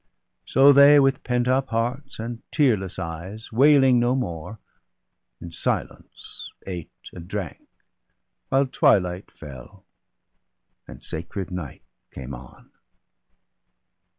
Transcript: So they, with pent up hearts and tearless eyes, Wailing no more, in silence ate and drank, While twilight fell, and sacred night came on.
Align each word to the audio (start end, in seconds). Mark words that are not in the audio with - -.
So 0.47 0.73
they, 0.73 0.99
with 0.99 1.21
pent 1.23 1.47
up 1.47 1.67
hearts 1.69 2.17
and 2.17 2.41
tearless 2.51 2.97
eyes, 2.97 3.51
Wailing 3.51 3.99
no 3.99 4.15
more, 4.15 4.57
in 5.39 5.51
silence 5.51 6.51
ate 6.65 6.89
and 7.13 7.27
drank, 7.27 7.67
While 8.49 8.65
twilight 8.65 9.29
fell, 9.29 9.85
and 10.87 11.03
sacred 11.03 11.51
night 11.51 11.83
came 12.09 12.33
on. 12.33 12.71